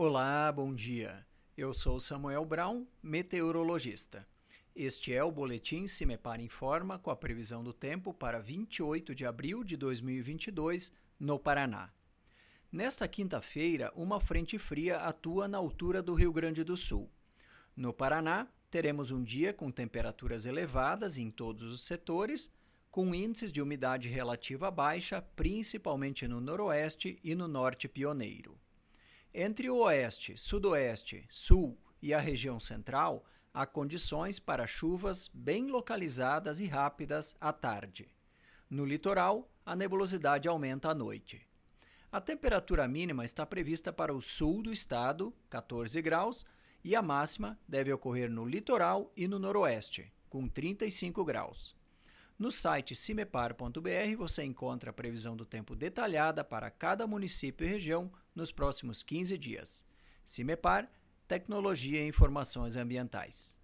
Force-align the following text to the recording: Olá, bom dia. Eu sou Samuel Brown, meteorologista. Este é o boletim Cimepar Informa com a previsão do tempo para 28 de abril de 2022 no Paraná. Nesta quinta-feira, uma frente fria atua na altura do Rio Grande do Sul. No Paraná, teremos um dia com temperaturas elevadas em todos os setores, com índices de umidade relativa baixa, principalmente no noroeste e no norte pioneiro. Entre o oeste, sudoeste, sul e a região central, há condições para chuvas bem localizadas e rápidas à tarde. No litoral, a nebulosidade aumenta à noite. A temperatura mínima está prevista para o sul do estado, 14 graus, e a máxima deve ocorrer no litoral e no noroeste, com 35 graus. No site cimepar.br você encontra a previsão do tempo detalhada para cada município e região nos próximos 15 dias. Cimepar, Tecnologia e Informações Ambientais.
Olá, 0.00 0.52
bom 0.52 0.72
dia. 0.72 1.26
Eu 1.56 1.74
sou 1.74 1.98
Samuel 1.98 2.44
Brown, 2.44 2.86
meteorologista. 3.02 4.24
Este 4.72 5.12
é 5.12 5.24
o 5.24 5.32
boletim 5.32 5.88
Cimepar 5.88 6.40
Informa 6.40 7.00
com 7.00 7.10
a 7.10 7.16
previsão 7.16 7.64
do 7.64 7.72
tempo 7.72 8.14
para 8.14 8.38
28 8.38 9.12
de 9.12 9.26
abril 9.26 9.64
de 9.64 9.76
2022 9.76 10.92
no 11.18 11.36
Paraná. 11.36 11.90
Nesta 12.70 13.08
quinta-feira, 13.08 13.92
uma 13.96 14.20
frente 14.20 14.56
fria 14.56 14.98
atua 14.98 15.48
na 15.48 15.58
altura 15.58 16.00
do 16.00 16.14
Rio 16.14 16.32
Grande 16.32 16.62
do 16.62 16.76
Sul. 16.76 17.10
No 17.74 17.92
Paraná, 17.92 18.46
teremos 18.70 19.10
um 19.10 19.24
dia 19.24 19.52
com 19.52 19.68
temperaturas 19.68 20.46
elevadas 20.46 21.18
em 21.18 21.28
todos 21.28 21.64
os 21.64 21.84
setores, 21.84 22.52
com 22.88 23.12
índices 23.12 23.50
de 23.50 23.60
umidade 23.60 24.08
relativa 24.08 24.70
baixa, 24.70 25.20
principalmente 25.20 26.28
no 26.28 26.40
noroeste 26.40 27.18
e 27.24 27.34
no 27.34 27.48
norte 27.48 27.88
pioneiro. 27.88 28.56
Entre 29.32 29.68
o 29.68 29.78
oeste, 29.78 30.38
sudoeste, 30.38 31.26
sul 31.28 31.76
e 32.00 32.14
a 32.14 32.20
região 32.20 32.58
central, 32.58 33.24
há 33.52 33.66
condições 33.66 34.38
para 34.38 34.66
chuvas 34.66 35.28
bem 35.32 35.66
localizadas 35.66 36.60
e 36.60 36.66
rápidas 36.66 37.36
à 37.40 37.52
tarde. 37.52 38.08
No 38.70 38.84
litoral, 38.84 39.50
a 39.66 39.76
nebulosidade 39.76 40.48
aumenta 40.48 40.88
à 40.90 40.94
noite. 40.94 41.46
A 42.10 42.22
temperatura 42.22 42.88
mínima 42.88 43.24
está 43.24 43.44
prevista 43.44 43.92
para 43.92 44.14
o 44.14 44.20
sul 44.20 44.62
do 44.62 44.72
estado, 44.72 45.34
14 45.50 46.00
graus, 46.00 46.46
e 46.82 46.96
a 46.96 47.02
máxima 47.02 47.58
deve 47.68 47.92
ocorrer 47.92 48.30
no 48.30 48.46
litoral 48.46 49.12
e 49.14 49.28
no 49.28 49.38
noroeste, 49.38 50.10
com 50.30 50.48
35 50.48 51.22
graus. 51.22 51.76
No 52.38 52.50
site 52.50 52.94
cimepar.br 52.94 54.16
você 54.16 54.44
encontra 54.44 54.90
a 54.90 54.92
previsão 54.92 55.36
do 55.36 55.44
tempo 55.44 55.74
detalhada 55.74 56.44
para 56.44 56.70
cada 56.70 57.06
município 57.06 57.66
e 57.66 57.68
região 57.68 58.10
nos 58.38 58.52
próximos 58.52 59.02
15 59.02 59.36
dias. 59.36 59.84
Cimepar, 60.24 60.90
Tecnologia 61.26 62.02
e 62.02 62.08
Informações 62.08 62.76
Ambientais. 62.76 63.58